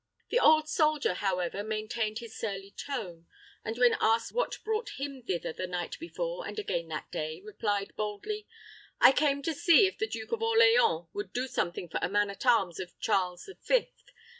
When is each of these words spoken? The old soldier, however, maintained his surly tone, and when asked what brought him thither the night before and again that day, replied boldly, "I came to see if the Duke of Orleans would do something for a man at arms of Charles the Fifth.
The 0.31 0.39
old 0.39 0.67
soldier, 0.67 1.13
however, 1.13 1.63
maintained 1.63 2.17
his 2.17 2.35
surly 2.35 2.71
tone, 2.71 3.27
and 3.63 3.77
when 3.77 3.95
asked 4.01 4.31
what 4.31 4.57
brought 4.63 4.93
him 4.97 5.21
thither 5.21 5.53
the 5.53 5.67
night 5.67 5.99
before 5.99 6.47
and 6.47 6.57
again 6.57 6.87
that 6.87 7.11
day, 7.11 7.39
replied 7.45 7.95
boldly, 7.95 8.47
"I 8.99 9.11
came 9.11 9.43
to 9.43 9.53
see 9.53 9.85
if 9.85 9.99
the 9.99 10.07
Duke 10.07 10.31
of 10.31 10.41
Orleans 10.41 11.05
would 11.13 11.31
do 11.33 11.45
something 11.47 11.87
for 11.87 11.99
a 12.01 12.09
man 12.09 12.31
at 12.31 12.47
arms 12.47 12.79
of 12.79 12.99
Charles 12.99 13.45
the 13.45 13.53
Fifth. 13.53 14.11